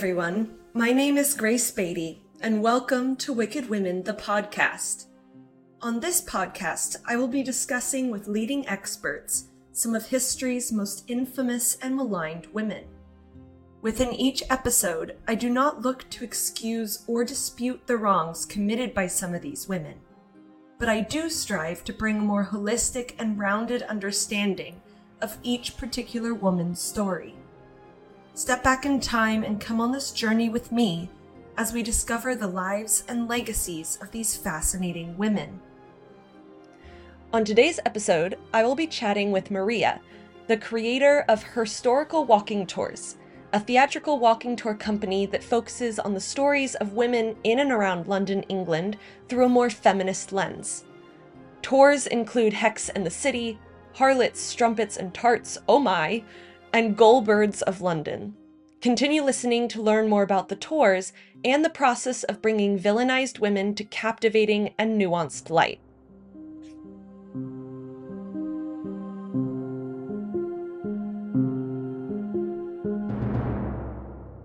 [0.00, 0.50] everyone.
[0.72, 5.08] My name is Grace Beatty, and welcome to Wicked Women, the podcast.
[5.82, 11.76] On this podcast, I will be discussing with leading experts some of history's most infamous
[11.82, 12.84] and maligned women.
[13.82, 19.06] Within each episode, I do not look to excuse or dispute the wrongs committed by
[19.06, 20.00] some of these women,
[20.78, 24.80] but I do strive to bring a more holistic and rounded understanding
[25.20, 27.34] of each particular woman's story.
[28.34, 31.10] Step back in time and come on this journey with me
[31.56, 35.60] as we discover the lives and legacies of these fascinating women.
[37.32, 40.00] On today's episode, I will be chatting with Maria,
[40.46, 43.16] the creator of Herstorical Walking Tours,
[43.52, 48.06] a theatrical walking tour company that focuses on the stories of women in and around
[48.06, 48.96] London, England,
[49.28, 50.84] through a more feminist lens.
[51.62, 53.58] Tours include Hex and the City,
[53.92, 56.22] Harlots, Strumpets, and Tarts, oh my,
[56.72, 58.34] and Goal Birds of London.
[58.80, 61.12] Continue listening to learn more about the tours
[61.44, 65.80] and the process of bringing villainized women to captivating and nuanced light.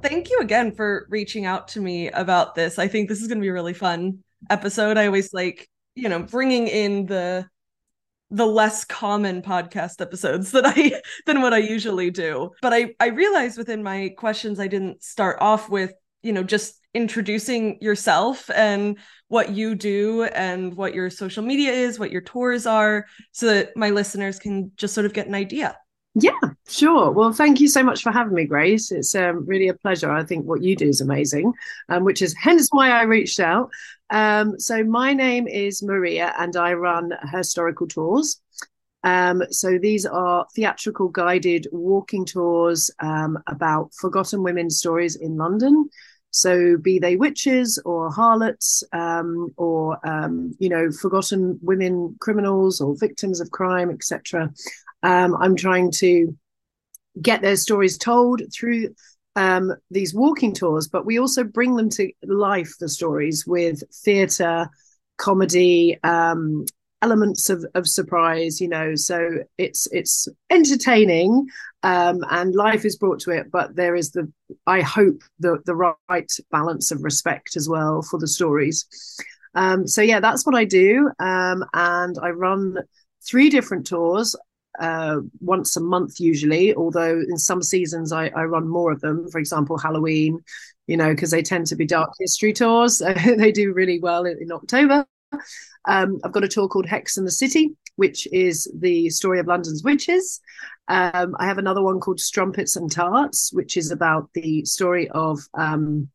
[0.04, 2.78] Thank you again for reaching out to me about this.
[2.78, 4.20] I think this is going to be a really fun
[4.50, 4.98] episode.
[4.98, 7.48] I always like, you know, bringing in the
[8.32, 12.52] the less common podcast episodes that I than what I usually do.
[12.62, 16.80] But I I realized within my questions I didn't start off with, you know, just
[16.94, 22.66] introducing yourself and what you do and what your social media is, what your tours
[22.66, 25.78] are so that my listeners can just sort of get an idea.
[26.18, 27.12] Yeah, sure.
[27.12, 28.90] Well, thank you so much for having me, Grace.
[28.90, 30.10] It's um, really a pleasure.
[30.10, 31.52] I think what you do is amazing,
[31.90, 33.70] um, which is hence why I reached out.
[34.10, 38.40] Um, so, my name is Maria, and I run Herstorical tours.
[39.04, 45.90] Um, so, these are theatrical guided walking tours um, about forgotten women's stories in London.
[46.30, 49.98] So, be they witches or harlots, um, or
[50.60, 54.52] you know, forgotten women criminals or victims of crime, etc.
[55.02, 56.36] Um, I'm trying to
[57.22, 58.94] get their stories told through
[59.36, 64.70] um, these walking tours, but we also bring them to life, the stories with theatre,
[65.18, 66.66] comedy, um,
[67.02, 68.96] elements of, of surprise, you know.
[68.96, 71.48] So it's it's entertaining
[71.84, 74.32] um, and life is brought to it, but there is the
[74.66, 78.86] I hope the the right balance of respect as well for the stories.
[79.54, 82.80] Um, so yeah, that's what I do, um, and I run
[83.26, 84.36] three different tours
[84.80, 89.30] uh, once a month usually, although in some seasons I, I run more of them.
[89.30, 90.44] For example, Halloween,
[90.88, 93.02] you know, because they tend to be dark history tours.
[93.38, 95.06] they do really well in, in October.
[95.86, 99.48] Um, I've got a tour called Hex in the City, which is the story of
[99.48, 100.42] London's witches.
[100.88, 105.40] Um, I have another one called Strumpets and Tarts, which is about the story of
[105.54, 106.10] um,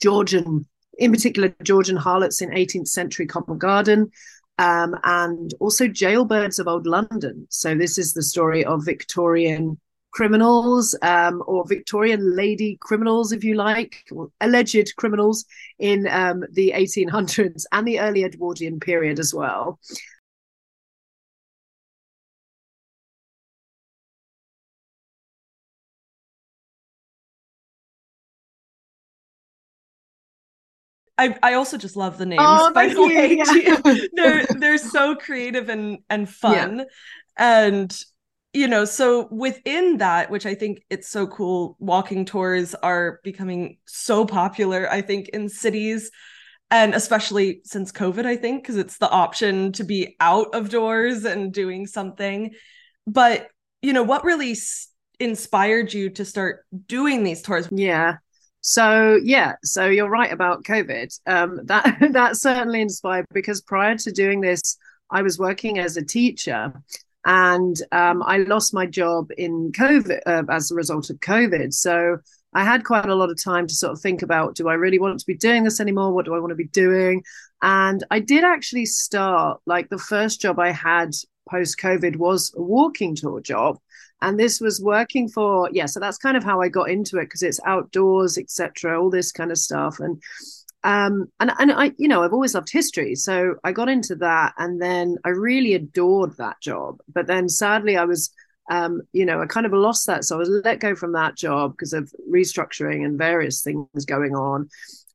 [0.00, 0.66] Georgian,
[0.98, 4.10] in particular, Georgian harlots in 18th century Covent Garden
[4.58, 7.46] um, and also Jailbirds of Old London.
[7.50, 9.78] So this is the story of Victorian
[10.12, 14.08] criminals um, or Victorian lady criminals, if you like,
[14.40, 15.44] alleged criminals
[15.78, 19.78] in um, the 1800s and the early Edwardian period as well.
[31.18, 32.42] I, I also just love the names.
[32.44, 33.96] Oh, by the way, yeah.
[34.12, 36.84] they're they're so creative and and fun, yeah.
[37.36, 38.04] and
[38.52, 43.78] you know, so within that, which I think it's so cool, walking tours are becoming
[43.86, 44.90] so popular.
[44.90, 46.10] I think in cities,
[46.70, 51.24] and especially since COVID, I think because it's the option to be out of doors
[51.24, 52.52] and doing something.
[53.06, 53.48] But
[53.82, 54.56] you know, what really
[55.18, 57.68] inspired you to start doing these tours?
[57.70, 58.16] Yeah.
[58.68, 61.20] So yeah, so you're right about COVID.
[61.24, 64.76] Um, that that certainly inspired because prior to doing this,
[65.08, 66.72] I was working as a teacher,
[67.24, 71.72] and um, I lost my job in COVID uh, as a result of COVID.
[71.74, 72.18] So
[72.54, 74.98] I had quite a lot of time to sort of think about: Do I really
[74.98, 76.12] want to be doing this anymore?
[76.12, 77.22] What do I want to be doing?
[77.62, 79.60] And I did actually start.
[79.66, 81.12] Like the first job I had
[81.48, 83.78] post COVID was a walking tour job
[84.22, 87.24] and this was working for yeah so that's kind of how i got into it
[87.24, 89.98] because it's outdoors etc all this kind of stuff.
[90.00, 90.22] And
[90.84, 94.52] um and and i you know i've always loved history so i got into that
[94.58, 96.98] and then i really adored that job.
[97.12, 98.30] But then sadly i was
[98.70, 101.36] um you know i kind of lost that so i was let go from that
[101.36, 104.68] job because of restructuring and various things going on.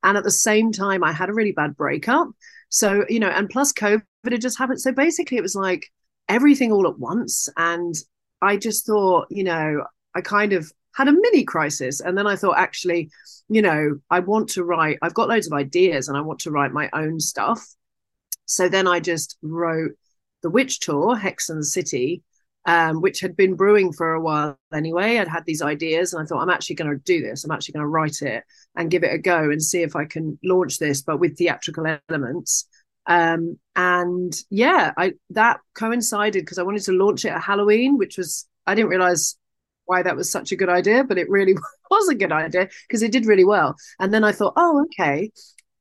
[0.04, 2.30] And at the same time i had a really bad breakup.
[2.70, 4.82] So you know and plus covid had just happened.
[4.82, 5.92] So basically it was like
[6.28, 7.94] everything all at once and
[8.42, 9.86] I just thought, you know,
[10.16, 12.02] I kind of had a mini crisis.
[12.02, 13.10] And then I thought, actually,
[13.50, 16.52] you know, I want to write, I've got loads of ideas and I want to
[16.52, 17.66] write my own stuff.
[18.46, 19.92] So then I just wrote
[20.42, 22.24] The Witch Tour, Hexen City,
[22.66, 25.18] um, which had been brewing for a while anyway.
[25.18, 27.44] I'd had these ideas and I thought, I'm actually going to do this.
[27.44, 28.44] I'm actually going to write it
[28.76, 31.86] and give it a go and see if I can launch this, but with theatrical
[32.10, 32.68] elements.
[33.08, 38.18] Um, and yeah, I that coincided because I wanted to launch it at Halloween, which
[38.18, 39.38] was I didn't realize
[39.86, 41.56] why that was such a good idea, but it really
[41.92, 43.76] was a good idea because it did really well.
[44.00, 45.32] And then I thought, oh, okay,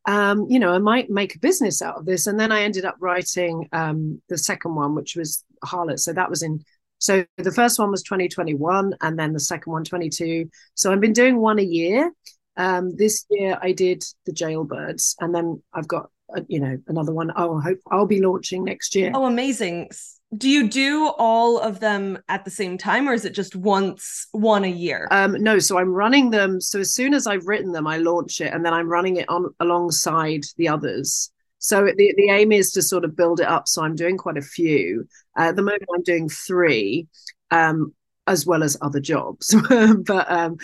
[0.06, 2.26] um, you know, I might make a business out of this.
[2.26, 6.00] And then I ended up writing um, the second one, which was Harlot.
[6.00, 6.64] So that was in,
[6.98, 10.48] so the first one was 2021 and then the second one, 22.
[10.74, 12.12] So I've been doing one a year.
[12.56, 16.10] Um, this year I did the Jailbirds and then I've got,
[16.48, 17.32] you know, another one.
[17.36, 19.12] Oh, I hope I'll be launching next year.
[19.14, 19.90] Oh, amazing.
[20.36, 24.28] Do you do all of them at the same time or is it just once
[24.30, 25.08] one a year?
[25.10, 26.60] Um no so i'm running them.
[26.60, 29.28] So as soon as i've written them i launch it and then i'm running it
[29.28, 31.32] on alongside the others.
[31.58, 33.66] So the, the aim is to sort of build it up.
[33.66, 35.08] So i'm doing quite a few.
[35.36, 37.08] Uh, at the moment i'm doing three
[37.50, 37.92] um
[38.28, 39.52] as well as other jobs.
[40.06, 40.58] But um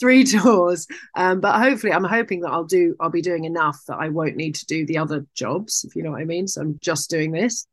[0.00, 0.86] three tours
[1.16, 4.36] um, but hopefully i'm hoping that i'll do i'll be doing enough that i won't
[4.36, 7.10] need to do the other jobs if you know what i mean so i'm just
[7.10, 7.66] doing this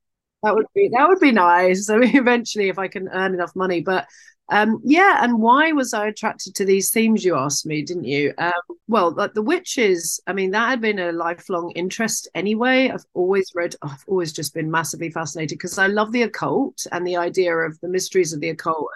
[0.46, 1.90] that would be that would be nice.
[1.90, 3.82] I mean, eventually, if I can earn enough money.
[3.82, 4.08] But
[4.50, 7.26] um, yeah, and why was I attracted to these themes?
[7.26, 8.32] You asked me, didn't you?
[8.38, 8.52] Um,
[8.88, 10.22] well, like the witches.
[10.28, 12.90] I mean, that had been a lifelong interest anyway.
[12.90, 13.76] I've always read.
[13.82, 17.80] I've always just been massively fascinated because I love the occult and the idea of
[17.82, 18.88] the mysteries of the occult.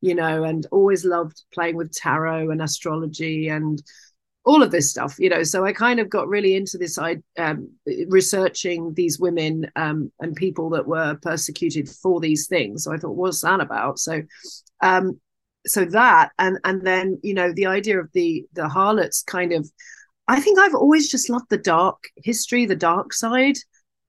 [0.00, 3.82] You know, and always loved playing with tarot and astrology and
[4.44, 5.42] all of this stuff you know.
[5.42, 7.70] So i kind of got really into this i um,
[8.08, 12.84] researching these women um, and people that were persecuted for these things.
[12.84, 13.98] So i thought what's that about?
[13.98, 14.22] So
[14.80, 15.20] um
[15.66, 19.70] so that and and then you know the idea of the the harlots kind of
[20.26, 23.56] i think i've always just loved the dark history the dark side.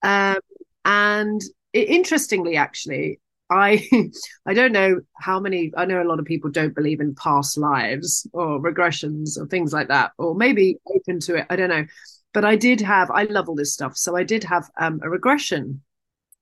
[0.02, 0.38] Um
[0.86, 1.42] and
[1.74, 3.20] it, interestingly actually
[3.52, 3.88] I
[4.46, 7.58] I don't know how many I know a lot of people don't believe in past
[7.58, 11.86] lives or regressions or things like that or maybe open to it I don't know.
[12.34, 13.98] But I did have I love all this stuff.
[13.98, 15.82] So I did have um, a regression.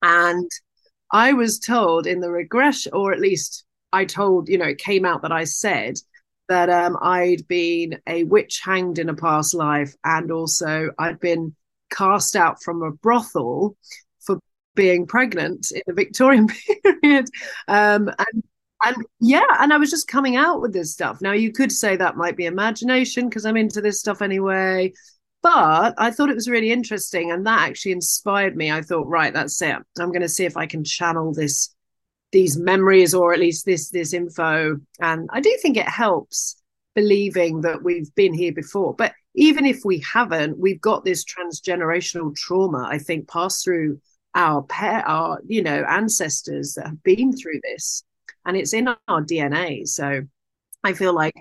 [0.04, 0.50] And
[1.12, 5.04] I was told in the regression or at least I told you know it came
[5.04, 5.96] out that I said
[6.48, 11.56] that um, I'd been a witch hanged in a past life and also I'd been
[11.92, 13.76] cast out from a brothel
[14.80, 16.48] being pregnant in the Victorian
[17.02, 17.26] period.
[17.68, 18.44] Um, and
[18.82, 21.22] and yeah, and I was just coming out with this stuff.
[21.22, 24.94] Now you could say that might be imagination because I'm into this stuff anyway.
[25.44, 28.72] But I thought it was really interesting, and that actually inspired me.
[28.72, 29.76] I thought, right, that's it.
[30.00, 31.76] I'm going to see if I can channel this,
[32.32, 34.78] these memories, or at least this this info.
[35.02, 36.56] And I do think it helps
[36.96, 38.94] believing that we've been here before.
[38.94, 42.88] But even if we haven't, we've got this transgenerational trauma.
[42.90, 44.00] I think passed through
[44.36, 48.04] our pair, our you know ancestors that have been through this,
[48.46, 49.88] and it's in our DNA.
[49.88, 50.22] So
[50.84, 51.36] I feel like,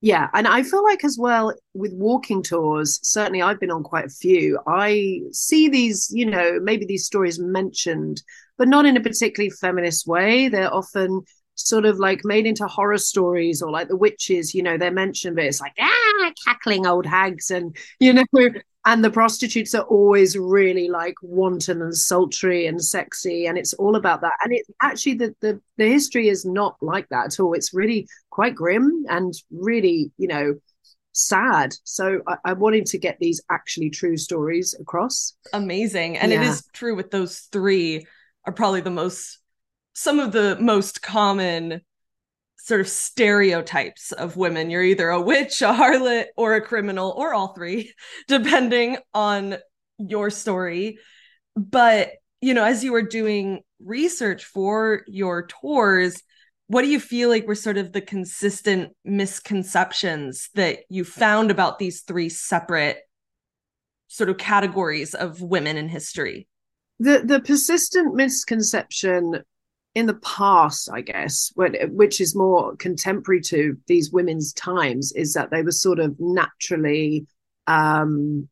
[0.00, 2.98] yeah, and I feel like as well with walking tours.
[3.02, 4.58] Certainly, I've been on quite a few.
[4.66, 8.22] I see these, you know, maybe these stories mentioned,
[8.58, 10.48] but not in a particularly feminist way.
[10.48, 11.22] They're often
[11.68, 15.36] sort of like made into horror stories or like the witches you know they're mentioned
[15.36, 18.24] but it's like ah cackling old hags and you know
[18.86, 23.96] and the prostitutes are always really like wanton and sultry and sexy and it's all
[23.96, 24.32] about that.
[24.42, 27.52] And it's actually the, the the history is not like that at all.
[27.52, 30.54] It's really quite grim and really you know
[31.12, 31.74] sad.
[31.84, 35.34] So i, I wanted to get these actually true stories across.
[35.52, 36.16] Amazing.
[36.16, 36.40] And yeah.
[36.40, 38.06] it is true with those three
[38.46, 39.39] are probably the most
[39.92, 41.82] some of the most common
[42.56, 44.70] sort of stereotypes of women.
[44.70, 47.92] You're either a witch, a harlot, or a criminal, or all three,
[48.28, 49.56] depending on
[49.98, 50.98] your story.
[51.56, 56.22] But, you know, as you were doing research for your tours,
[56.68, 61.78] what do you feel like were sort of the consistent misconceptions that you found about
[61.78, 62.98] these three separate
[64.06, 66.46] sort of categories of women in history?
[67.00, 69.42] The the persistent misconception
[69.94, 75.50] in the past, I guess, which is more contemporary to these women's times, is that
[75.50, 77.26] they were sort of naturally
[77.66, 78.48] um,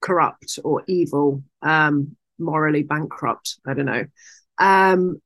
[0.00, 3.58] corrupt or evil, um, morally bankrupt.
[3.66, 4.04] I don't know.
[4.58, 5.20] Um,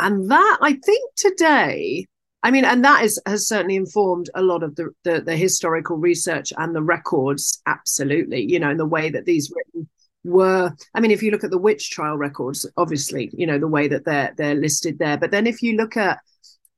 [0.00, 2.06] and that I think today,
[2.42, 5.96] I mean, and that is has certainly informed a lot of the, the, the historical
[5.96, 7.60] research and the records.
[7.66, 9.88] Absolutely, you know, in the way that these written
[10.28, 13.68] were i mean if you look at the witch trial records obviously you know the
[13.68, 16.18] way that they're they're listed there but then if you look at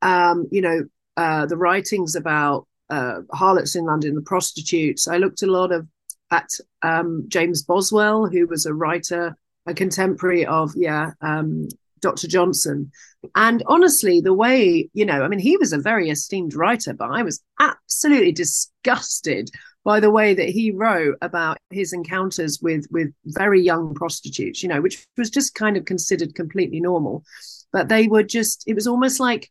[0.02, 0.84] um you know
[1.16, 5.06] uh, the writings about uh, harlots in London, the prostitutes.
[5.06, 5.86] I looked a lot of
[6.30, 6.48] at
[6.82, 11.68] um, James Boswell, who was a writer, a contemporary of yeah um,
[12.00, 12.26] Dr.
[12.26, 12.90] Johnson.
[13.34, 17.10] And honestly, the way you know, I mean, he was a very esteemed writer, but
[17.10, 19.50] I was absolutely disgusted
[19.84, 24.62] by the way that he wrote about his encounters with with very young prostitutes.
[24.62, 27.24] You know, which was just kind of considered completely normal,
[27.72, 28.64] but they were just.
[28.66, 29.50] It was almost like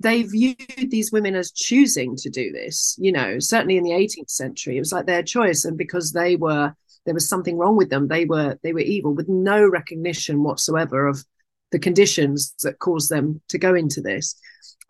[0.00, 0.56] they viewed
[0.88, 4.80] these women as choosing to do this you know certainly in the 18th century it
[4.80, 6.74] was like their choice and because they were
[7.04, 11.06] there was something wrong with them they were they were evil with no recognition whatsoever
[11.06, 11.24] of
[11.70, 14.34] the conditions that caused them to go into this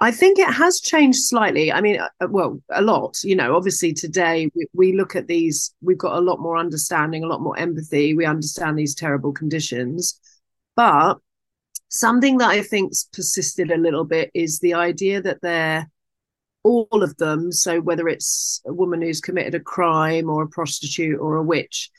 [0.00, 3.92] i think it has changed slightly i mean uh, well a lot you know obviously
[3.92, 7.58] today we, we look at these we've got a lot more understanding a lot more
[7.58, 10.18] empathy we understand these terrible conditions
[10.76, 11.18] but
[11.92, 15.90] Something that I think's persisted a little bit is the idea that they're
[16.62, 17.50] all of them.
[17.50, 21.90] So whether it's a woman who's committed a crime or a prostitute or a witch,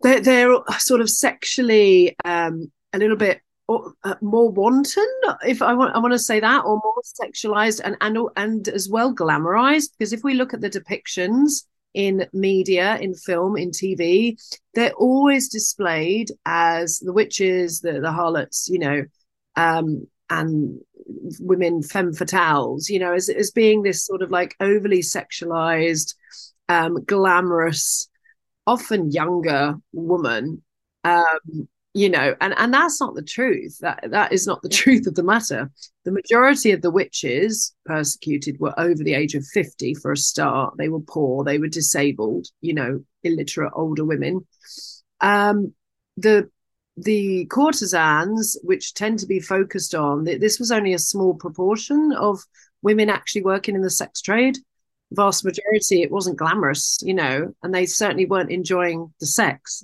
[0.00, 3.40] they're, they're sort of sexually um, a little bit
[4.04, 5.08] uh, more wanton,
[5.46, 8.88] if I want, I want to say that, or more sexualized and and and as
[8.88, 9.90] well glamorized.
[9.96, 11.64] Because if we look at the depictions
[11.94, 14.36] in media, in film, in TV,
[14.74, 19.04] they're always displayed as the witches, the, the harlots, you know,
[19.56, 20.80] um, and
[21.40, 26.14] women femme fatales, you know, as, as being this sort of like overly sexualized,
[26.68, 28.08] um, glamorous,
[28.66, 30.62] often younger woman
[31.04, 33.78] um, you know and and that's not the truth.
[33.80, 35.70] That that is not the truth of the matter.
[36.04, 40.74] The majority of the witches persecuted were over the age of 50 for a start.
[40.78, 41.44] They were poor.
[41.44, 44.46] They were disabled you know illiterate older women.
[45.20, 45.74] Um
[46.16, 46.50] the
[46.96, 52.38] the courtesans which tend to be focused on this was only a small proportion of
[52.82, 54.58] women actually working in the sex trade.
[55.12, 59.82] Vast majority it wasn't glamorous you know and they certainly weren't enjoying the sex.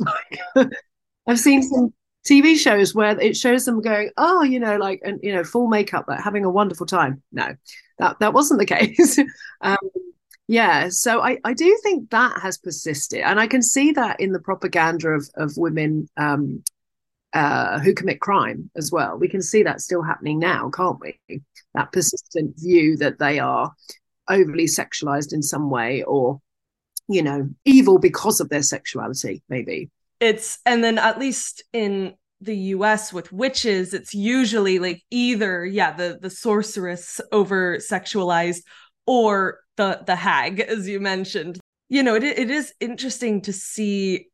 [1.27, 1.93] I've seen some
[2.29, 5.69] TV shows where it shows them going, oh, you know, like and you know, full
[5.69, 7.23] makeup, like having a wonderful time.
[7.33, 7.55] No,
[7.99, 9.19] that that wasn't the case.
[9.61, 9.79] um,
[10.47, 14.33] yeah, so I I do think that has persisted, and I can see that in
[14.33, 16.63] the propaganda of of women um,
[17.33, 19.17] uh, who commit crime as well.
[19.19, 21.43] We can see that still happening now, can't we?
[21.75, 23.73] That persistent view that they are
[24.29, 26.41] overly sexualized in some way, or
[27.09, 32.57] you know, evil because of their sexuality, maybe it's and then at least in the
[32.57, 38.63] US with witches, it's usually like either, yeah, the the sorceress over sexualized
[39.07, 41.59] or the the hag, as you mentioned.
[41.89, 44.29] You know, it it is interesting to see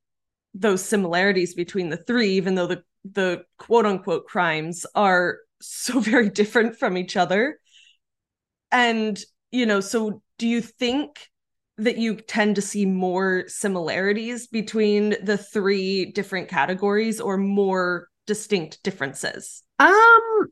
[0.54, 6.28] those similarities between the three, even though the the quote unquote crimes are so very
[6.30, 7.58] different from each other.
[8.70, 9.18] And,
[9.50, 11.28] you know, so do you think
[11.78, 18.82] that you tend to see more similarities between the three different categories or more distinct
[18.82, 19.62] differences?
[19.78, 20.48] Um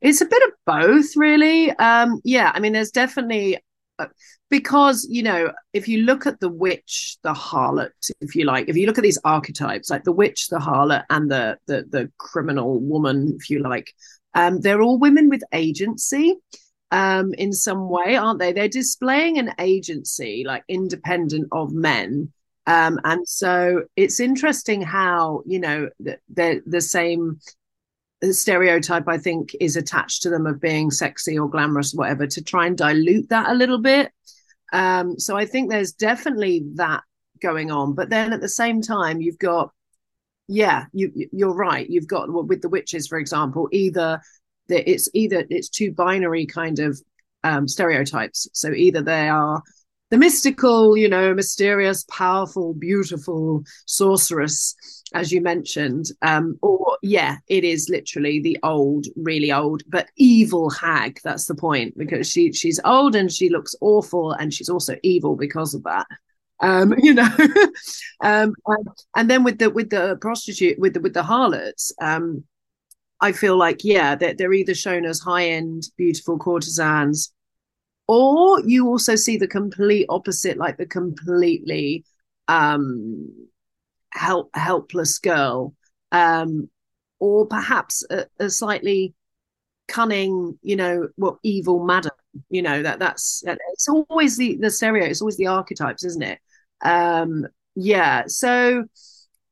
[0.00, 1.70] it's a bit of both really.
[1.72, 3.58] Um yeah, I mean there's definitely
[3.98, 4.06] uh,
[4.50, 8.76] because you know if you look at the witch the harlot if you like if
[8.76, 12.78] you look at these archetypes like the witch the harlot and the the, the criminal
[12.80, 13.94] woman if you like
[14.34, 16.36] um, they're all women with agency
[16.92, 18.52] um, in some way, aren't they?
[18.52, 22.30] They're displaying an agency like independent of men.
[22.66, 25.88] Um, and so it's interesting how, you know,
[26.28, 27.40] they're the same
[28.22, 32.44] stereotype, I think, is attached to them of being sexy or glamorous, or whatever, to
[32.44, 34.12] try and dilute that a little bit.
[34.72, 37.02] Um, so I think there's definitely that
[37.40, 37.94] going on.
[37.94, 39.72] But then at the same time, you've got,
[40.46, 41.88] yeah, you, you're right.
[41.88, 44.20] You've got with the witches, for example, either
[44.68, 47.00] that it's either it's two binary kind of
[47.44, 48.48] um, stereotypes.
[48.52, 49.62] So either they are
[50.12, 54.76] the mystical, you know, mysterious, powerful, beautiful sorceress,
[55.14, 60.68] as you mentioned, um, or yeah, it is literally the old, really old, but evil
[60.68, 61.18] hag.
[61.24, 65.34] That's the point because she she's old and she looks awful, and she's also evil
[65.34, 66.06] because of that.
[66.60, 67.34] Um, you know,
[68.20, 68.54] um,
[69.16, 72.44] and then with the with the prostitute with the with the harlots, um,
[73.22, 77.32] I feel like, yeah, they're, they're either shown as high end, beautiful courtesans,
[78.08, 82.04] or you also see the complete opposite, like the completely
[82.48, 83.48] um,
[84.10, 85.74] help helpless girl,
[86.10, 86.68] um,
[87.20, 89.14] or perhaps a, a slightly
[89.86, 92.12] cunning, you know, what evil madam.
[92.50, 95.04] You know that that's it's always the the stereo.
[95.04, 96.38] It's always the archetypes, isn't it?
[96.82, 98.24] Um, yeah.
[98.26, 98.84] So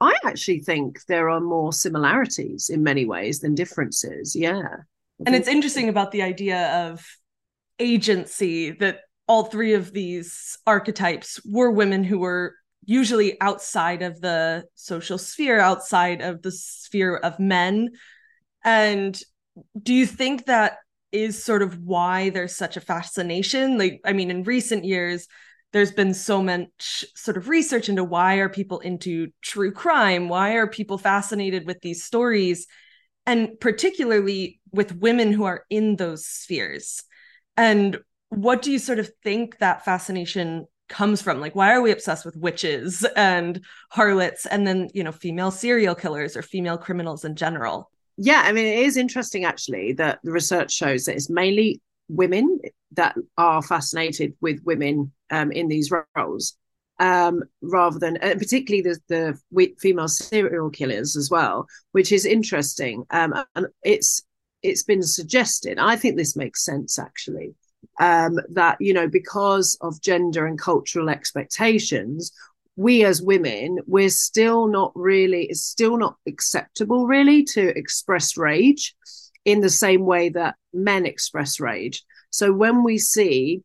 [0.00, 4.35] I actually think there are more similarities in many ways than differences.
[4.35, 4.62] Yeah.
[5.26, 7.07] And it's interesting about the idea of
[7.78, 12.54] agency that all three of these archetypes were women who were
[12.85, 17.90] usually outside of the social sphere, outside of the sphere of men.
[18.64, 19.21] And
[19.80, 20.78] do you think that
[21.12, 23.76] is sort of why there's such a fascination?
[23.78, 25.28] Like, I mean, in recent years,
[25.72, 30.28] there's been so much sort of research into why are people into true crime?
[30.28, 32.66] Why are people fascinated with these stories?
[33.26, 37.02] And particularly with women who are in those spheres.
[37.56, 38.00] And
[38.30, 42.24] what do you sort of think that fascination comes from like why are we obsessed
[42.24, 47.36] with witches and harlots and then you know female serial killers or female criminals in
[47.36, 51.80] general yeah i mean it is interesting actually that the research shows that it's mainly
[52.08, 52.58] women
[52.90, 56.56] that are fascinated with women um, in these roles
[56.99, 63.04] um, rather than uh, particularly the, the female serial killers as well which is interesting.
[63.10, 64.22] Um, and it's
[64.62, 67.54] it's been suggested i think this makes sense actually
[67.99, 72.30] um, that you know because of gender and cultural expectations
[72.76, 78.94] we as women we're still not really it's still not acceptable really to express rage
[79.44, 82.04] in the same way that men express rage.
[82.30, 83.62] So when we see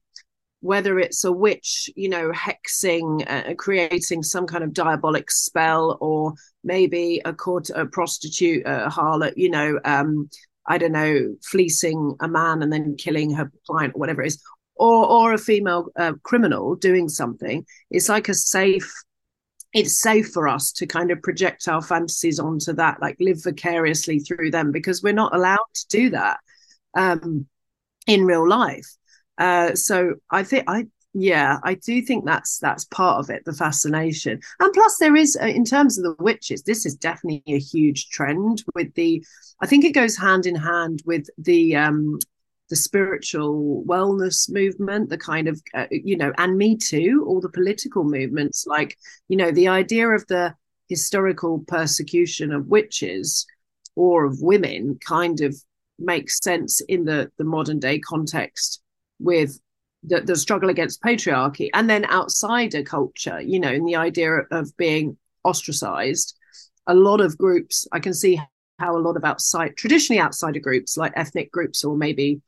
[0.65, 6.33] whether it's a witch you know hexing uh, creating some kind of diabolic spell or
[6.63, 10.29] maybe a court a prostitute a harlot you know um,
[10.67, 14.43] I don't know, fleecing a man and then killing her client or whatever it is,
[14.75, 17.65] or or a female uh, criminal doing something.
[17.91, 18.91] It's like a safe.
[19.73, 24.19] It's safe for us to kind of project our fantasies onto that, like live vicariously
[24.19, 26.39] through them, because we're not allowed to do that
[26.95, 27.45] um,
[28.07, 28.87] in real life.
[29.37, 30.87] Uh, so I think I
[31.17, 34.39] yeah i do think that's that's part of it the fascination.
[34.59, 38.09] And plus there is uh, in terms of the witches this is definitely a huge
[38.09, 39.25] trend with the
[39.61, 42.19] i think it goes hand in hand with the um
[42.69, 47.49] the spiritual wellness movement the kind of uh, you know and me too all the
[47.49, 48.97] political movements like
[49.29, 50.53] you know the idea of the
[50.89, 53.45] historical persecution of witches
[53.95, 55.55] or of women kind of
[55.97, 58.81] makes sense in the the modern day context
[59.19, 59.59] with
[60.03, 61.69] the, the struggle against patriarchy.
[61.73, 66.35] And then outsider culture you know and the idea of being ostracized.
[66.87, 68.39] A lot of groups i can see
[68.77, 72.41] how a lot of outside traditionally outsider groups like ethnic groups or maybe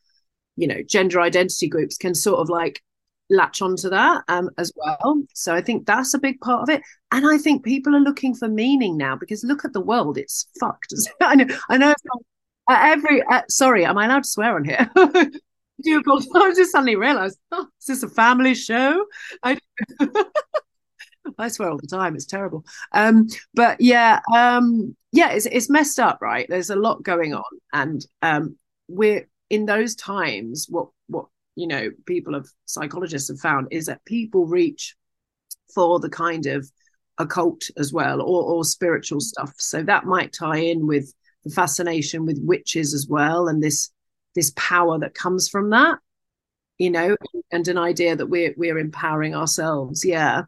[0.56, 2.82] you know gender identity groups can sort of like
[3.30, 5.22] latch onto that um, as well.
[5.34, 6.82] So i think that's a big part of it.
[7.12, 10.48] And i think people are looking for meaning now because look at the world it's
[10.60, 10.94] fucked.
[11.22, 11.94] I know i know
[12.70, 14.90] uh, every uh, sorry am i allowed to swear on here
[15.84, 16.02] do
[16.36, 19.06] I just suddenly realized, oh, is this a family show?
[19.44, 19.58] I
[21.38, 22.16] I swear all the time.
[22.16, 22.66] It's terrible.
[22.94, 26.48] Um, but yeah, um, yeah, it's it's messed up, right?
[26.50, 30.68] There's a lot going on, and um, we're in those times.
[30.70, 34.96] What what you know, people of psychologists have found is that people reach
[35.74, 36.70] for the kind of
[37.18, 39.54] occult as well, or or spiritual stuff.
[39.58, 41.14] So that might tie in with
[41.44, 43.92] the fascination with witches as well, and this
[44.38, 46.00] this power that comes from that
[46.78, 47.16] you know
[47.52, 50.44] and an idea that we're we're empowering ourselves yeah.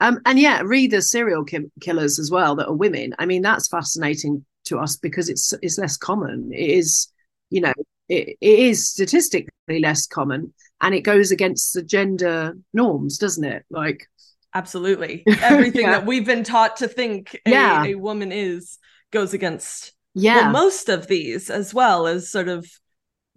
[0.00, 3.14] Um and yeah read the serial ki- killers as well that are women.
[3.18, 6.50] I mean that's fascinating to us because it's it's less common.
[6.52, 7.08] It is
[7.50, 7.72] you know
[8.08, 13.64] it, it is statistically less common and it goes against the gender norms doesn't it?
[13.70, 14.06] Like
[14.54, 15.24] absolutely.
[15.42, 15.92] Everything yeah.
[15.92, 17.84] that we've been taught to think a, yeah.
[17.84, 18.78] a woman is
[19.10, 20.50] goes against yeah.
[20.50, 22.66] well, most of these as well as sort of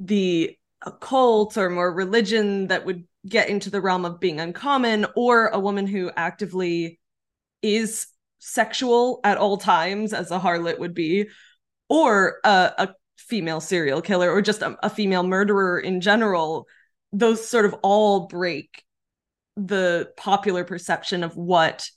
[0.01, 5.47] the occult or more religion that would get into the realm of being uncommon or
[5.47, 6.99] a woman who actively
[7.61, 8.07] is
[8.39, 11.27] sexual at all times as a harlot would be
[11.87, 16.67] or a, a female serial killer or just a, a female murderer in general
[17.13, 18.83] those sort of all break
[19.55, 21.87] the popular perception of what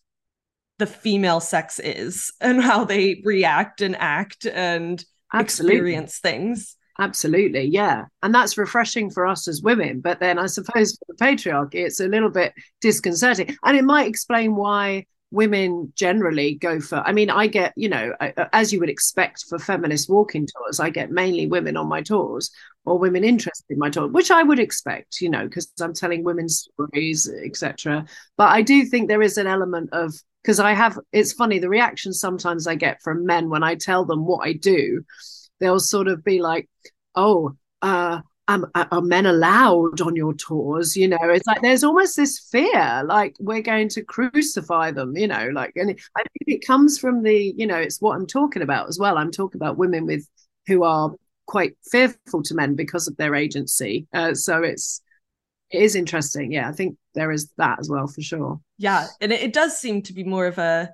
[0.79, 5.77] the female sex is and how they react and act and Absolutely.
[5.77, 8.05] experience things Absolutely, yeah.
[8.23, 10.01] And that's refreshing for us as women.
[10.01, 13.57] But then I suppose for the patriarchy, it's a little bit disconcerting.
[13.65, 18.15] And it might explain why women generally go for, I mean, I get, you know,
[18.53, 22.53] as you would expect for feminist walking tours, I get mainly women on my tours
[22.85, 26.23] or women interested in my tour, which I would expect, you know, because I'm telling
[26.23, 28.07] women's stories, etc.
[28.37, 31.69] But I do think there is an element of, because I have, it's funny, the
[31.69, 35.03] reaction sometimes I get from men when I tell them what I do
[35.65, 36.69] they'll sort of be like,
[37.15, 40.97] oh, uh, um, are men allowed on your tours?
[40.97, 45.17] You know, it's like there's almost this fear, like we're going to crucify them.
[45.17, 48.27] You know, like, and I think it comes from the, you know, it's what I'm
[48.27, 49.17] talking about as well.
[49.17, 50.29] I'm talking about women with
[50.67, 51.13] who are
[51.47, 54.07] quite fearful to men because of their agency.
[54.13, 55.01] Uh, so it's
[55.71, 56.53] it is interesting.
[56.53, 58.61] Yeah, I think there is that as well for sure.
[58.77, 60.91] Yeah, and it, it does seem to be more of a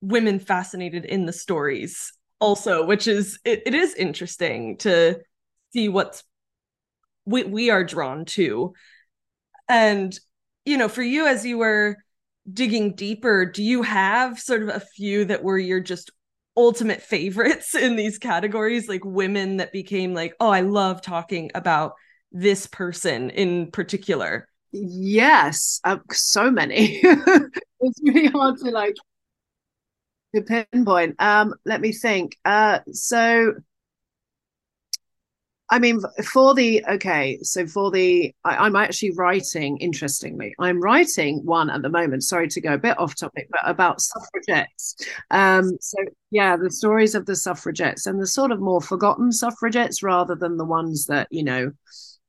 [0.00, 5.20] women fascinated in the stories also, which is it, it is interesting to
[5.72, 6.22] see what's
[7.24, 8.74] we we are drawn to.
[9.68, 10.18] And
[10.64, 11.96] you know, for you as you were
[12.52, 16.10] digging deeper, do you have sort of a few that were your just
[16.56, 21.94] ultimate favorites in these categories like women that became like, "Oh, I love talking about
[22.32, 27.00] this person in particular?" Yes, uh, so many.
[27.80, 28.94] it's really hard to like
[30.34, 31.16] to pinpoint.
[31.18, 32.36] Um, let me think.
[32.44, 33.54] Uh, so
[35.68, 36.00] I mean,
[36.32, 39.78] for the okay, so for the, I, am actually writing.
[39.78, 42.22] Interestingly, I'm writing one at the moment.
[42.22, 44.94] Sorry to go a bit off topic, but about suffragettes.
[45.32, 45.98] Um, so
[46.30, 50.56] yeah, the stories of the suffragettes and the sort of more forgotten suffragettes, rather than
[50.56, 51.72] the ones that you know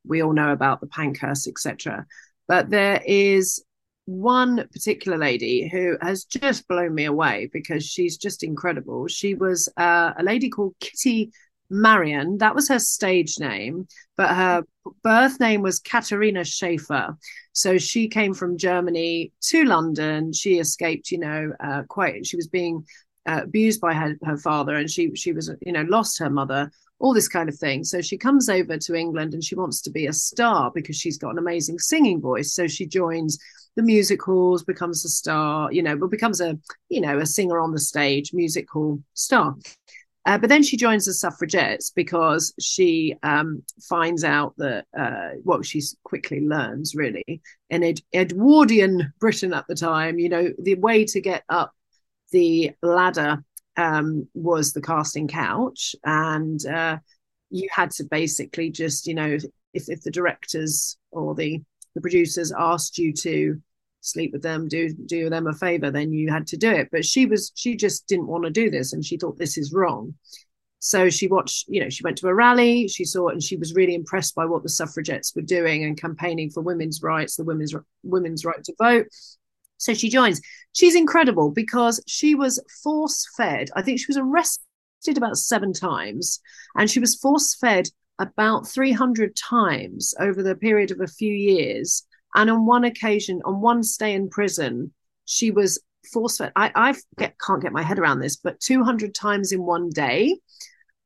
[0.04, 2.08] we all know about, the Pankhurst, etc.
[2.48, 3.64] But there is
[4.08, 9.08] one particular lady who has just blown me away because she's just incredible.
[9.08, 11.32] She was uh, a lady called Kitty
[11.70, 12.38] Marion.
[12.38, 14.64] That was her stage name, but her
[15.04, 17.18] birth name was Katharina Schaefer.
[17.52, 20.32] So she came from Germany to London.
[20.32, 22.26] She escaped, you know, uh, quite.
[22.26, 22.86] She was being
[23.28, 26.72] uh, abused by her, her father, and she she was, you know, lost her mother.
[27.00, 27.84] All this kind of thing.
[27.84, 31.20] So she comes over to England and she wants to be a star because she's
[31.20, 32.54] got an amazing singing voice.
[32.54, 33.38] So she joins
[33.76, 36.58] the music halls, becomes a star, you know, but becomes a,
[36.90, 39.56] you know, a singer on the stage, music hall star.
[40.26, 45.62] Uh, but then she joins the suffragettes because she um, finds out that, uh, well,
[45.62, 51.06] she quickly learns really in Ed- Edwardian Britain at the time, you know, the way
[51.06, 51.72] to get up
[52.32, 53.44] the ladder
[53.76, 55.96] um, was the casting couch.
[56.04, 56.98] And uh,
[57.50, 59.38] you had to basically just, you know,
[59.74, 61.62] if, if the directors or the,
[61.96, 63.62] the producers asked you to
[64.02, 66.90] sleep with them, do do them a favor, then you had to do it.
[66.92, 69.74] But she was she just didn't want to do this, and she thought this is
[69.74, 70.16] wrong.
[70.80, 73.58] So she watched, you know, she went to a rally, she saw it, and she
[73.58, 77.44] was really impressed by what the suffragettes were doing and campaigning for women's rights, the
[77.44, 79.08] women's women's right to vote.
[79.78, 80.42] So she joins.
[80.74, 83.70] She's incredible because she was force fed.
[83.76, 86.40] I think she was arrested about seven times,
[86.76, 87.88] and she was force fed
[88.20, 92.04] about 300 times over the period of a few years
[92.38, 94.94] and on one occasion, on one stay in prison,
[95.26, 96.52] she was force fed.
[96.56, 100.38] I, I get, can't get my head around this, but 200 times in one day.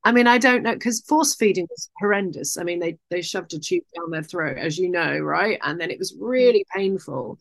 [0.04, 2.58] I mean, I don't know because force feeding was horrendous.
[2.58, 5.60] I mean, they they shoved a tube down their throat, as you know, right?
[5.64, 7.38] And then it was really painful.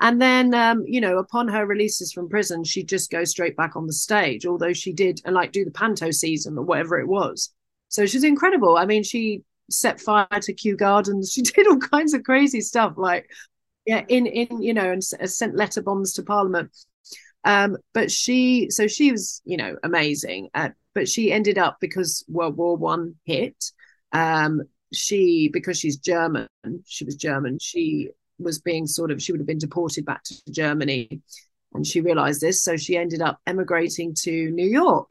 [0.00, 3.76] And then, um, you know, upon her releases from prison, she'd just go straight back
[3.76, 7.06] on the stage, although she did and like do the panto season or whatever it
[7.06, 7.52] was.
[7.88, 8.76] So she's incredible.
[8.76, 11.32] I mean, she set fire to Kew Gardens.
[11.34, 13.30] She did all kinds of crazy stuff, like
[13.86, 16.70] yeah, in in you know, and sent letter bombs to Parliament.
[17.44, 20.48] Um, but she, so she was, you know, amazing.
[20.54, 23.72] Uh, but she ended up because World War One hit.
[24.12, 26.48] Um, she because she's German,
[26.86, 27.58] she was German.
[27.60, 31.20] She was being sort of she would have been deported back to Germany,
[31.74, 35.10] and she realized this, so she ended up emigrating to New York.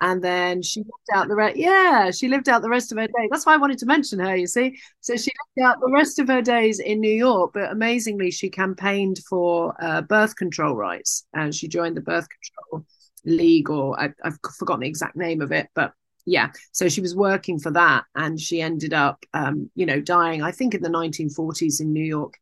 [0.00, 3.06] And then she lived out the rest yeah she lived out the rest of her
[3.06, 3.28] day.
[3.30, 4.76] that's why i wanted to mention her you see.
[5.00, 8.50] So she lived out the rest of her days in new york but amazingly she
[8.50, 11.24] campaigned for uh, birth control rights.
[11.32, 12.86] And she joined the birth control
[13.24, 15.92] league or I, i've forgotten the exact name of it but
[16.26, 16.50] yeah.
[16.72, 20.50] So she was working for that and she ended up um, you know dying i
[20.50, 22.34] think in the 1940s in new york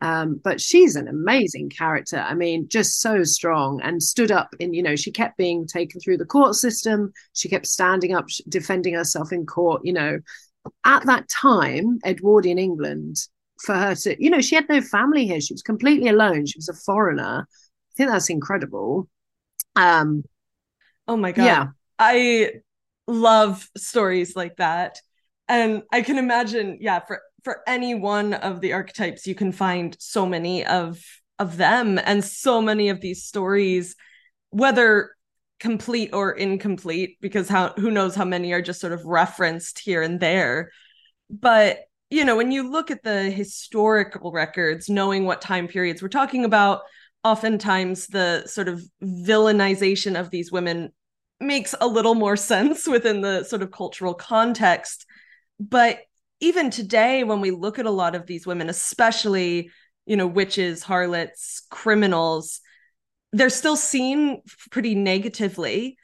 [0.00, 2.18] um, but she's an amazing character.
[2.18, 6.00] I mean, just so strong and stood up in, you know, she kept being taken
[6.00, 7.12] through the court system.
[7.32, 9.82] She kept standing up, defending herself in court.
[9.84, 10.18] You know,
[10.84, 13.16] at that time, Edwardian England,
[13.62, 15.40] for her to, you know, she had no family here.
[15.40, 16.44] She was completely alone.
[16.44, 17.46] She was a foreigner.
[17.48, 19.08] I think that's incredible.
[19.76, 20.24] Um,
[21.08, 21.44] oh my God.
[21.44, 21.66] Yeah.
[21.98, 22.50] I
[23.06, 25.00] love stories like that.
[25.48, 29.96] And I can imagine, yeah, for for any one of the archetypes you can find
[30.00, 31.00] so many of
[31.38, 33.94] of them and so many of these stories
[34.50, 35.12] whether
[35.60, 40.02] complete or incomplete because how who knows how many are just sort of referenced here
[40.02, 40.72] and there.
[41.30, 46.08] But you know when you look at the historical records knowing what time periods we're
[46.08, 46.80] talking about
[47.22, 50.90] oftentimes the sort of villainization of these women
[51.38, 55.06] makes a little more sense within the sort of cultural context.
[55.60, 56.00] But
[56.40, 59.70] even today when we look at a lot of these women especially
[60.06, 62.60] you know witches harlots criminals
[63.32, 65.96] they're still seen pretty negatively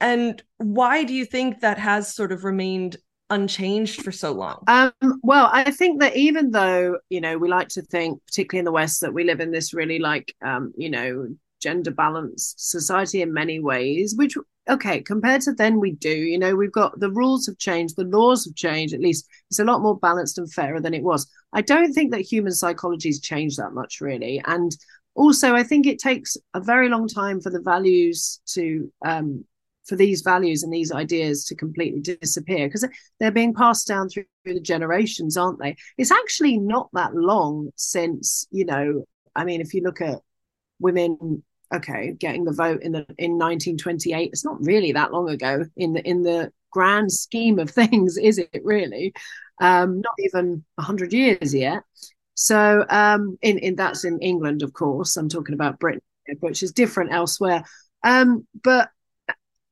[0.00, 2.96] and why do you think that has sort of remained
[3.30, 4.62] unchanged for so long?
[4.66, 4.92] Um,
[5.22, 8.72] well, I think that even though, you know, we like to think, particularly in the
[8.72, 11.28] West, that we live in this really like, um, you know,
[11.64, 14.36] gender balanced society in many ways, which,
[14.68, 18.04] okay, compared to then we do, you know, we've got the rules have changed, the
[18.04, 21.26] laws have changed, at least it's a lot more balanced and fairer than it was.
[21.52, 24.42] I don't think that human psychology has changed that much, really.
[24.46, 24.76] And
[25.14, 29.44] also, I think it takes a very long time for the values to um,
[29.84, 32.86] for these values and these ideas to completely disappear because
[33.20, 35.76] they're being passed down through the generations, aren't they?
[35.98, 39.04] It's actually not that long since, you know,
[39.36, 40.20] I mean, if you look at
[40.80, 45.64] women, okay, getting the vote in the, in 1928, it's not really that long ago
[45.76, 49.12] in the in the grand scheme of things, is it really?
[49.60, 51.82] Um, not even 100 years yet.
[52.34, 55.16] So, um, in in that's in England, of course.
[55.16, 56.02] I'm talking about Britain,
[56.40, 57.64] which is different elsewhere.
[58.02, 58.90] Um, but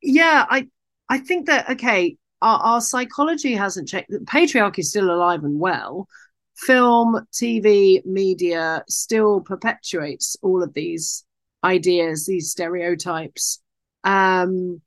[0.01, 0.69] yeah, I
[1.09, 4.11] I think that okay, our, our psychology hasn't changed.
[4.25, 6.09] Patriarchy is still alive and well.
[6.57, 11.25] Film, TV, media still perpetuates all of these
[11.65, 13.61] ideas, these stereotypes.
[14.05, 14.81] Um,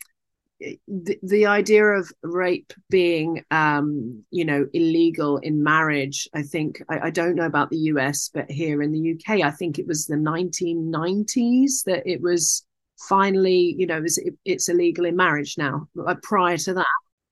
[0.88, 7.08] the, the idea of rape being um, you know illegal in marriage i think I,
[7.08, 10.06] I, don't know about the us but here in the uk i think it was
[10.06, 12.66] the 1990s that it was
[12.98, 15.88] finally, you know, it's, it's illegal in marriage now.
[16.24, 16.86] Prior to that,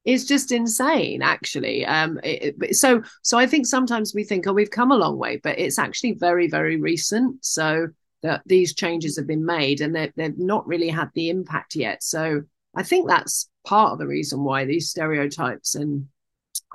[0.06, 1.86] it's just insane, actually.
[1.86, 5.38] Um, it, so, so I think sometimes we think, oh, we've come a long way,
[5.38, 7.44] but it's actually very, very recent.
[7.44, 7.88] So
[8.24, 12.02] that these changes have been made, and they've not really had the impact yet.
[12.02, 12.42] So
[12.76, 16.08] I think that's part of the reason why these stereotypes and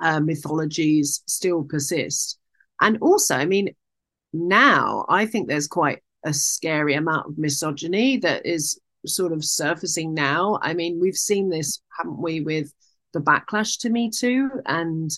[0.01, 2.39] uh, mythologies still persist.
[2.79, 3.75] And also, I mean,
[4.31, 10.13] now I think there's quite a scary amount of misogyny that is sort of surfacing
[10.13, 10.59] now.
[10.61, 12.71] I mean, we've seen this, haven't we, with
[13.13, 15.09] the backlash to Me Too and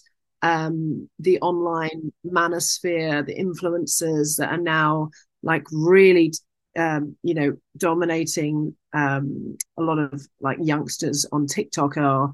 [0.41, 5.09] um, the online manosphere, the influencers that are now
[5.43, 6.33] like really,
[6.77, 12.33] um, you know, dominating um, a lot of like youngsters on TikTok are,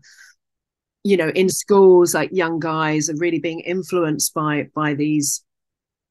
[1.03, 5.43] you know, in schools, like young guys are really being influenced by by these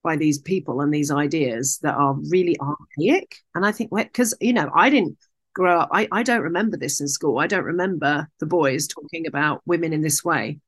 [0.02, 3.36] by these people and these ideas that are really archaic.
[3.56, 5.18] And I think, because, you know, I didn't
[5.52, 7.38] grow up, I, I don't remember this in school.
[7.38, 10.60] I don't remember the boys talking about women in this way.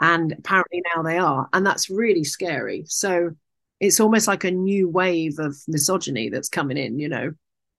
[0.00, 1.46] And apparently now they are.
[1.52, 2.84] And that's really scary.
[2.86, 3.32] So
[3.80, 7.32] it's almost like a new wave of misogyny that's coming in, you know?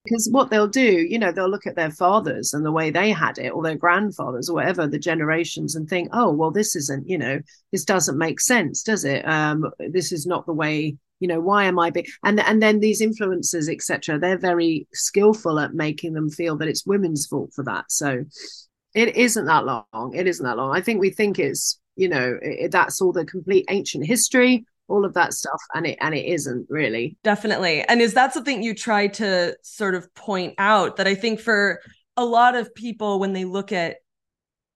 [0.04, 3.10] Because what they'll do you know they'll look at their fathers and the way they
[3.10, 7.06] had it or their grandfathers or whatever the generations and think oh well this isn't
[7.06, 7.40] you know
[7.72, 9.26] this doesn't make sense does it?
[9.28, 11.92] Um this is not the way you know why am i
[12.24, 16.86] and and then these influencers etc they're very skillful at making them feel that it's
[16.86, 17.90] women's fault for that.
[17.90, 18.24] So
[18.94, 20.74] it isn't that long it isn't that long.
[20.74, 25.04] I think we think it's you know it, that's all the complete ancient history all
[25.04, 27.16] of that stuff and it and it isn't really.
[27.22, 27.82] Definitely.
[27.82, 30.96] And is that something you try to sort of point out?
[30.96, 31.80] That i think for
[32.16, 33.96] a lot of people when they look at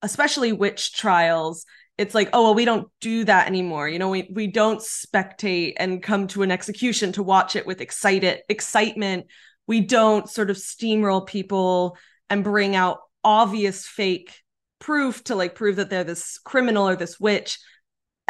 [0.03, 1.65] especially witch trials
[1.99, 3.89] it's like oh well we don't do that anymore.
[3.89, 7.81] You know we we don't spectate and come to an execution to watch it with
[7.81, 9.27] excited excitement.
[9.67, 11.97] We don't sort of steamroll people
[12.29, 14.35] and bring out obvious fake
[14.79, 17.59] proof to like prove that they're this criminal or this witch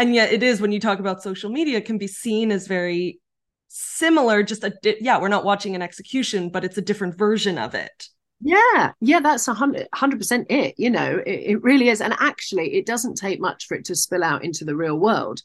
[0.02, 3.20] and yet it is when you talk about social media can be seen as very
[3.68, 7.74] similar just a yeah we're not watching an execution but it's a different version of
[7.74, 8.08] it
[8.44, 10.74] yeah, yeah, that's a hundred percent it.
[10.76, 13.94] You know, it, it, really is, and actually, it doesn't take much for it to
[13.94, 15.42] spill out into the real world,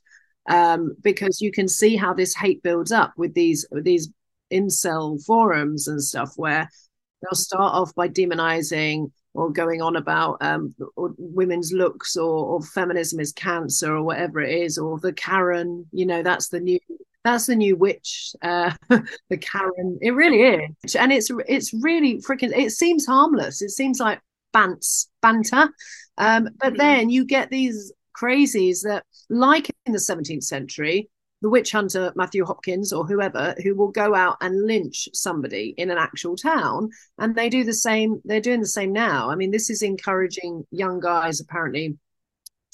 [0.50, 4.10] um, because you can see how this hate builds up with these with these
[4.52, 6.72] incel forums and stuff, where
[7.22, 13.20] they'll start off by demonizing or going on about um, women's looks or, or feminism
[13.20, 15.86] is cancer or whatever it is, or the Karen.
[15.92, 16.80] You know, that's the new
[17.24, 20.00] that's the new witch, uh, the Karen.
[20.02, 22.52] It really is, and it's it's really freaking.
[22.58, 23.62] It seems harmless.
[23.62, 24.20] It seems like
[24.56, 25.70] bants banter,
[26.18, 26.78] um, but mm-hmm.
[26.78, 31.10] then you get these crazies that, like in the 17th century,
[31.42, 35.92] the witch hunter Matthew Hopkins or whoever who will go out and lynch somebody in
[35.92, 38.22] an actual town, and they do the same.
[38.26, 39.30] They're doing the same now.
[39.30, 41.98] I mean, this is encouraging young guys apparently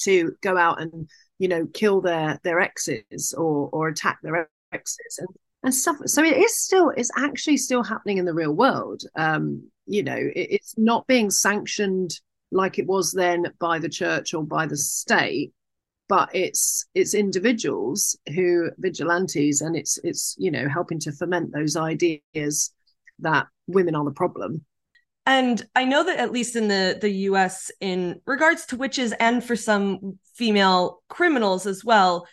[0.01, 5.19] to go out and you know kill their their exes or or attack their exes
[5.19, 5.27] and
[5.63, 9.63] and stuff so it is still it's actually still happening in the real world um
[9.85, 12.19] you know it, it's not being sanctioned
[12.51, 15.53] like it was then by the church or by the state
[16.13, 21.75] but it's it's individuals who vigilantes and it's it's you know helping to foment those
[21.75, 22.71] ideas
[23.17, 24.63] that women are the problem.
[25.25, 29.43] And I know that at least in the the US in regards to witches and
[29.43, 32.27] for some female criminals as well,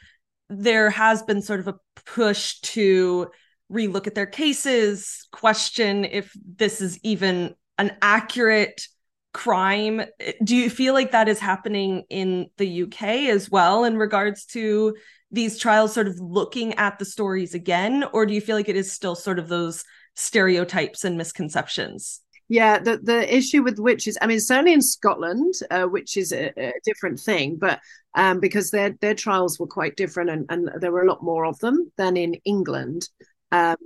[0.51, 3.31] there has been sort of a push to
[3.73, 8.87] relook at their cases, question if this is even an accurate
[9.33, 10.03] crime.
[10.43, 14.97] Do you feel like that is happening in the UK as well in regards to
[15.31, 18.77] these trials sort of looking at the stories again or do you feel like it
[18.77, 19.85] is still sort of those
[20.17, 22.21] stereotypes and misconceptions?
[22.49, 26.53] Yeah, the the issue with witches, I mean, certainly in Scotland, uh, which is a,
[26.61, 27.79] a, different thing, but
[28.17, 31.47] um, because their their trials were quite different and, and there were a lot more
[31.47, 33.09] of them than in England.
[33.53, 33.77] Um,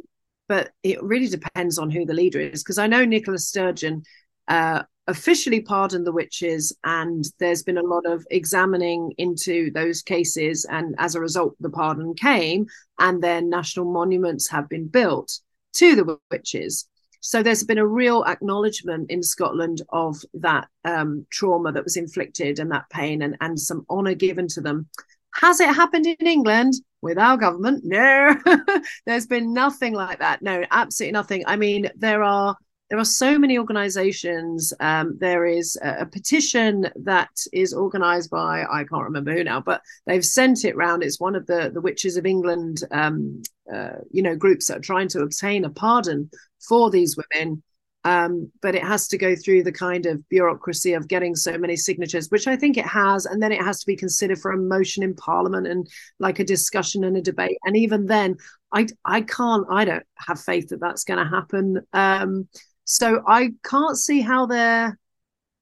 [0.48, 2.62] but it really depends on who the leader is.
[2.62, 4.02] Because I know Nicola Sturgeon
[4.48, 10.64] uh, officially pardoned the witches, and there's been a lot of examining into those cases.
[10.64, 12.66] And as a result, the pardon came,
[12.98, 15.40] and then national monuments have been built
[15.74, 16.88] to the witches.
[17.20, 22.58] So there's been a real acknowledgement in Scotland of that um, trauma that was inflicted
[22.58, 24.88] and that pain, and, and some honour given to them.
[25.34, 27.82] Has it happened in England with our government?
[27.84, 28.36] No,
[29.06, 30.42] there's been nothing like that.
[30.42, 31.44] No, absolutely nothing.
[31.46, 32.56] I mean, there are
[32.90, 34.72] there are so many organizations.
[34.78, 39.60] Um, there is a, a, petition that is organized by I can't remember who now,
[39.60, 41.02] but they've sent it round.
[41.02, 43.42] It's one of the the Witches of England, um,
[43.72, 47.62] uh, you know, groups that are trying to obtain a pardon for these women
[48.04, 51.74] um, but it has to go through the kind of bureaucracy of getting so many
[51.74, 54.58] signatures, which I think it has, and then it has to be considered for a
[54.58, 57.56] motion in Parliament and like a discussion and a debate.
[57.64, 58.36] And even then,
[58.72, 61.80] I I can't, I don't have faith that that's going to happen.
[61.94, 62.48] Um,
[62.84, 64.98] so I can't see how they're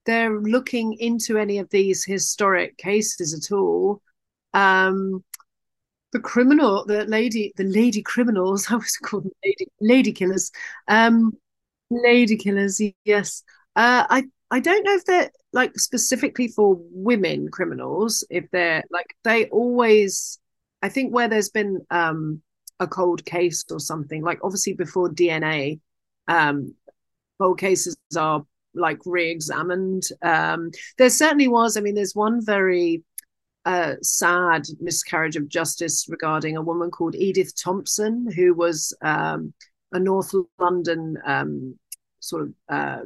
[0.07, 4.03] they're looking into any of these historic cases at all.
[4.55, 5.25] Um,
[6.13, 10.51] the criminal, the lady, the lady criminals, I was called lady lady killers.
[10.89, 11.33] Um,
[11.91, 13.45] Lady killers, yes.
[13.77, 18.25] Uh, I I don't know if they're like specifically for women criminals.
[18.31, 20.39] If they're like they always,
[20.83, 22.43] I think where there's been um
[22.81, 25.81] a cold case or something like obviously before DNA,
[26.29, 26.75] um,
[27.43, 30.05] cold cases are like re-examined.
[30.23, 31.77] Um, there certainly was.
[31.77, 33.03] I mean, there's one very
[33.65, 39.53] uh, sad miscarriage of justice regarding a woman called Edith Thompson, who was um,
[39.93, 41.79] a North London um,
[42.21, 43.01] sort of uh,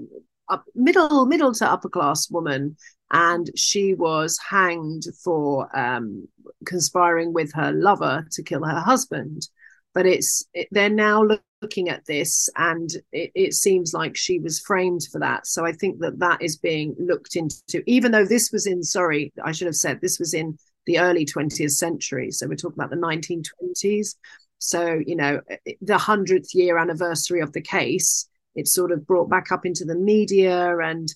[0.48, 2.76] up middle middle to upper class woman,
[3.10, 6.28] and she was hanged for um,
[6.64, 9.48] conspiring with her lover to kill her husband.
[9.96, 11.26] But it's it, they're now
[11.62, 15.46] looking at this, and it, it seems like she was framed for that.
[15.46, 19.32] So I think that that is being looked into, even though this was in sorry,
[19.42, 22.30] I should have said this was in the early 20th century.
[22.30, 24.16] So we're talking about the 1920s.
[24.58, 25.40] So, you know,
[25.80, 29.96] the 100th year anniversary of the case, it's sort of brought back up into the
[29.96, 31.08] media and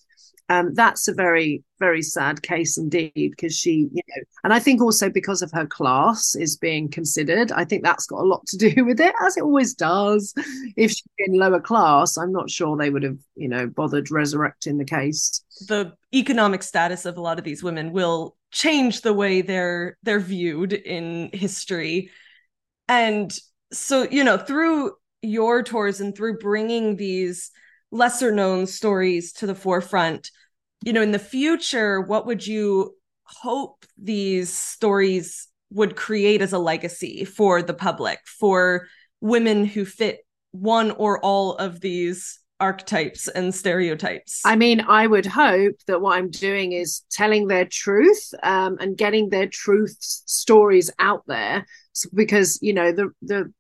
[0.51, 4.83] um, that's a very very sad case indeed because she you know and i think
[4.83, 8.59] also because of her class is being considered i think that's got a lot to
[8.59, 10.35] do with it as it always does.
[10.77, 14.77] If she's in lower class i'm not sure they would have you know bothered resurrecting
[14.77, 15.43] the case.
[15.67, 20.21] The economic status of a lot of these women will change the way they're they're
[20.21, 22.11] viewed in history.
[22.89, 23.37] And
[23.73, 27.51] so you know through your tours and through bringing these
[27.91, 30.31] lesser known stories to the forefront.
[30.85, 36.59] You know in the future what would you hope these stories would create as a
[36.59, 38.87] legacy for the public for
[39.21, 40.21] women who fit
[40.53, 44.43] one or all of these archetypes and stereotypes?
[44.45, 48.97] I mean i would hope that what i'm doing is telling their truth um, and
[48.97, 51.67] getting their truth stories out there
[52.15, 53.53] because you know the the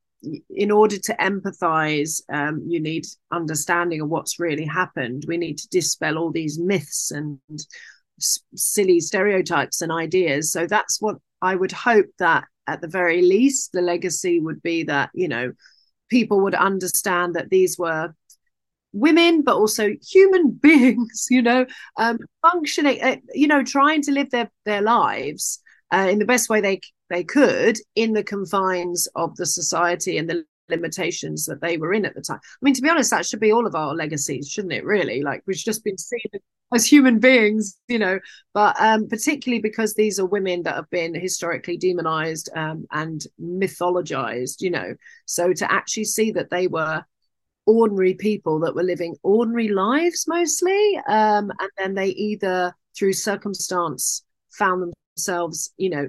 [0.50, 5.24] in order to empathize, um, you need understanding of what's really happened.
[5.26, 7.38] We need to dispel all these myths and
[8.18, 10.52] s- silly stereotypes and ideas.
[10.52, 14.84] So that's what I would hope that at the very least, the legacy would be
[14.84, 15.52] that, you know,
[16.08, 18.14] people would understand that these were
[18.92, 21.66] women, but also human beings, you know,
[21.96, 25.60] um, functioning, uh, you know, trying to live their, their lives
[25.92, 26.80] uh, in the best way they
[27.10, 32.06] they could in the confines of the society and the limitations that they were in
[32.06, 32.38] at the time.
[32.42, 34.84] I mean, to be honest, that should be all of our legacies, shouldn't it?
[34.84, 36.40] Really, like we've just been seen
[36.72, 38.18] as human beings, you know.
[38.54, 44.60] But um, particularly because these are women that have been historically demonized um, and mythologized,
[44.60, 44.94] you know.
[45.26, 47.04] So to actually see that they were
[47.66, 54.24] ordinary people that were living ordinary lives mostly, um, and then they either through circumstance
[54.50, 56.08] found themselves, you know,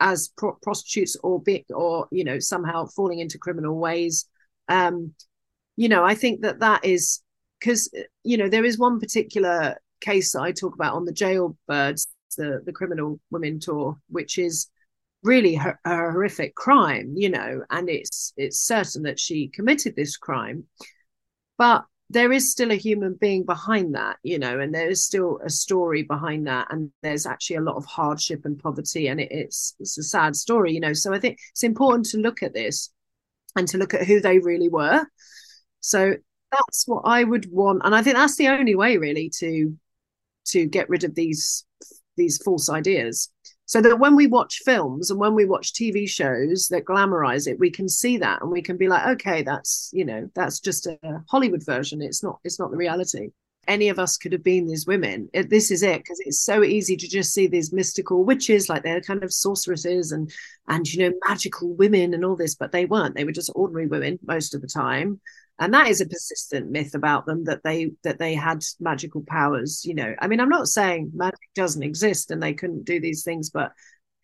[0.00, 4.26] as pro- prostitutes or bit or you know somehow falling into criminal ways.
[4.68, 5.14] Um
[5.76, 7.22] you know i think that that is
[7.60, 7.88] because
[8.24, 12.62] you know there is one particular case that I talk about on the Jailbirds, the
[12.64, 14.68] the criminal women tour, which is
[15.22, 20.64] really a horrific crime, you know, and it's it's certain that she committed this crime,
[21.56, 25.40] but there is still a human being behind that, you know, and there is still
[25.44, 29.28] a story behind that, and there's actually a lot of hardship and poverty, and it,
[29.30, 30.94] it's it's a sad story, you know.
[30.94, 32.90] So I think it's important to look at this
[33.56, 35.04] and to look at who they really were.
[35.80, 36.14] So
[36.50, 39.76] that's what I would want, and I think that's the only way really to
[40.46, 41.66] to get rid of these
[42.16, 43.30] these false ideas
[43.68, 47.60] so that when we watch films and when we watch tv shows that glamorize it
[47.60, 50.86] we can see that and we can be like okay that's you know that's just
[50.86, 50.98] a
[51.28, 52.02] hollywood version.
[52.02, 53.30] It's not it's not the reality.
[53.66, 55.28] Any of us could have been these women.
[55.34, 58.82] It, this is it because it's so easy to just see these mystical witches like
[58.82, 60.32] they're kind of sorceresses and
[60.68, 63.14] and you know magical women and all this but they weren't.
[63.14, 65.20] They were just ordinary women most of the time
[65.58, 69.84] and that is a persistent myth about them that they that they had magical powers
[69.84, 70.14] you know.
[70.20, 73.72] I mean i'm not saying magic doesn't exist and they couldn't do these things but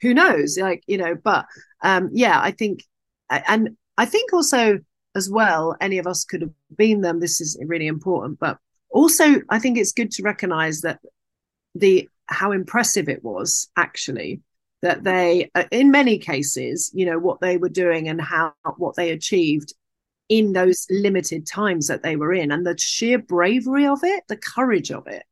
[0.01, 0.59] who knows?
[0.59, 1.47] Like you know but
[1.83, 2.85] um yeah i think
[3.31, 4.79] and i think also
[5.17, 8.59] as well any of us could have been them this is really important but
[8.91, 11.01] also i think it's good to recognize that
[11.75, 14.41] the how impressive it was actually
[14.83, 18.97] that they uh, in many cases you know what they were doing and how what
[18.97, 19.73] they achieved
[20.39, 24.37] in those limited times that they were in and the sheer bravery of it the
[24.37, 25.25] courage of it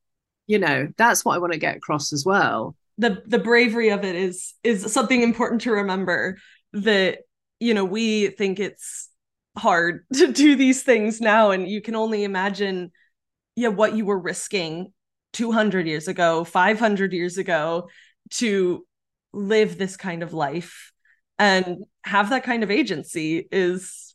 [0.47, 2.77] you know that's what i want to get across as well.
[2.99, 6.37] The the bravery of it is is something important to remember
[6.75, 7.21] that
[7.59, 9.09] you know we think it's
[9.57, 12.93] hard to do these things now and you can only imagine
[13.57, 14.93] yeah what you were risking
[15.33, 17.89] 200 years ago 500 years ago
[18.33, 18.85] to
[19.33, 20.93] live this kind of life.
[21.39, 24.12] And have that kind of agency is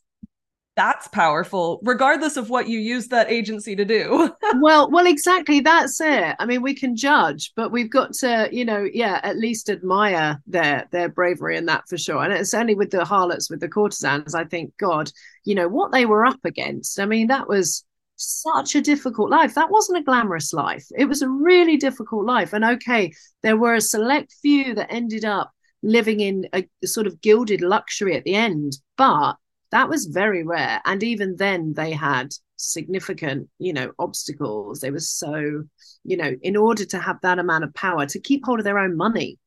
[0.78, 4.30] that's powerful regardless of what you use that agency to do.
[4.60, 6.36] Well well exactly that's it.
[6.38, 10.40] I mean we can judge but we've got to you know yeah at least admire
[10.46, 12.22] their their bravery in that for sure.
[12.22, 15.10] And it's only with the harlots with the courtesans i think god
[15.44, 17.84] you know what they were up against i mean that was
[18.20, 19.54] such a difficult life.
[19.54, 20.84] That wasn't a glamorous life.
[20.96, 22.52] It was a really difficult life.
[22.52, 23.12] And okay
[23.42, 25.52] there were a select few that ended up
[25.82, 29.34] living in a sort of gilded luxury at the end but
[29.70, 30.80] that was very rare.
[30.84, 34.80] And even then they had significant you know obstacles.
[34.80, 35.64] They were so
[36.04, 38.78] you know in order to have that amount of power to keep hold of their
[38.78, 39.38] own money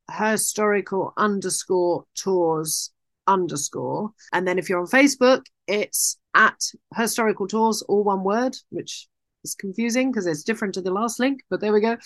[0.10, 2.92] herstorical underscore tours
[3.28, 6.60] underscore, and then if you're on Facebook, it's at
[6.96, 9.08] herstorical tours, all one word, which
[9.44, 11.98] is confusing because it's different to the last link, but there we go.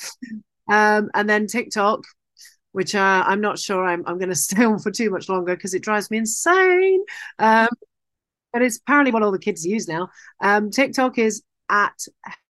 [0.71, 2.01] Um, and then TikTok,
[2.71, 5.55] which uh, I'm not sure I'm I'm going to stay on for too much longer
[5.55, 7.03] because it drives me insane.
[7.39, 7.67] Um,
[8.53, 10.09] but it's apparently what all the kids use now.
[10.41, 12.05] Um, TikTok is at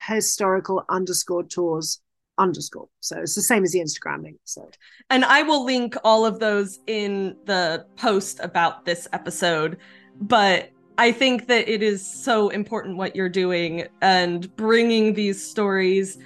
[0.02, 2.02] herstorical underscore tours
[2.38, 2.88] underscore.
[3.02, 4.38] So it's the same as the Instagram link.
[4.46, 4.72] So,
[5.10, 9.78] and I will link all of those in the post about this episode.
[10.22, 16.18] But I think that it is so important what you're doing and bringing these stories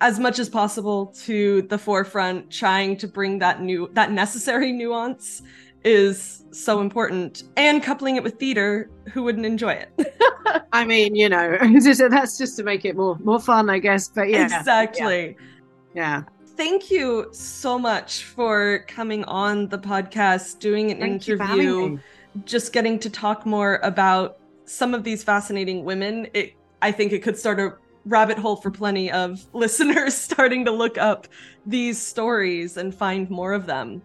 [0.00, 5.42] as much as possible to the forefront, trying to bring that new, that necessary nuance
[5.84, 10.14] is so important and coupling it with theater who wouldn't enjoy it?
[10.72, 11.56] I mean you know
[12.10, 14.44] that's just to make it more more fun i guess but yeah.
[14.44, 15.36] Exactly.
[15.94, 16.22] Yeah, yeah.
[16.56, 21.98] thank you so much for coming on the podcast doing an thank interview
[22.44, 26.26] just getting to talk more about some of these fascinating women.
[26.34, 27.74] It i think it could start a
[28.06, 31.26] rabbit hole for plenty of listeners starting to look up
[31.66, 34.02] these stories and find more of them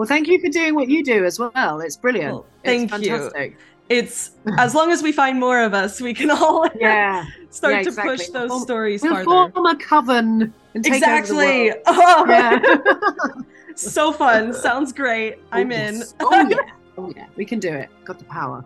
[0.00, 1.80] well, thank you for doing what you do as well.
[1.82, 2.32] It's brilliant.
[2.32, 3.54] Well, thank it's you.
[3.90, 7.82] It's as long as we find more of us, we can all yeah start yeah,
[7.82, 9.52] to push those we'll, stories we'll farther.
[9.52, 11.72] Form a coven and take exactly.
[11.72, 12.08] Over the world.
[12.08, 13.74] Oh, yeah.
[13.74, 14.54] so fun.
[14.68, 15.34] Sounds great.
[15.34, 16.12] Oh, I'm yes.
[16.12, 16.16] in.
[16.20, 16.56] oh yeah.
[16.96, 17.26] Oh yeah.
[17.36, 17.90] We can do it.
[18.06, 18.64] Got the power.